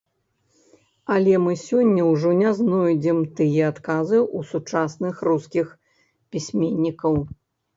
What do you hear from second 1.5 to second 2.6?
сёння ўжо не